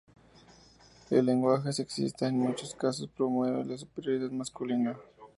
[1.11, 4.97] El lenguaje sexista, en muchos casos, promueve la superioridad masculina.